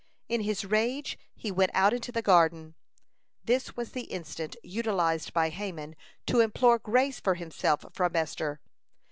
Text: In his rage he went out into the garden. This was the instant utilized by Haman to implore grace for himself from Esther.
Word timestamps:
In 0.27 0.41
his 0.41 0.65
rage 0.65 1.15
he 1.35 1.51
went 1.51 1.69
out 1.75 1.93
into 1.93 2.11
the 2.11 2.23
garden. 2.23 2.73
This 3.43 3.75
was 3.77 3.91
the 3.91 4.05
instant 4.05 4.55
utilized 4.63 5.31
by 5.31 5.49
Haman 5.49 5.95
to 6.25 6.39
implore 6.39 6.79
grace 6.79 7.19
for 7.19 7.35
himself 7.35 7.85
from 7.93 8.15
Esther. 8.15 8.61